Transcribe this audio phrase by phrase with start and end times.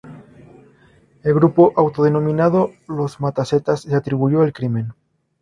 [1.21, 4.93] El grupo autodenominado Los Mata Zetas se atribuyó el crimen.